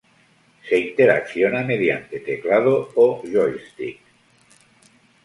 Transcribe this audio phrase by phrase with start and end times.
[0.67, 3.99] Se interacciona mediante teclado o joystick.